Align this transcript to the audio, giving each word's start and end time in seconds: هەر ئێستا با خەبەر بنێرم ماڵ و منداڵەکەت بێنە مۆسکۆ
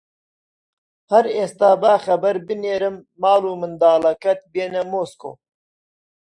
هەر 1.11 1.25
ئێستا 1.35 1.71
با 1.81 1.93
خەبەر 2.05 2.35
بنێرم 2.47 2.95
ماڵ 3.21 3.41
و 3.47 3.59
منداڵەکەت 3.61 4.39
بێنە 4.53 4.83
مۆسکۆ 4.91 5.31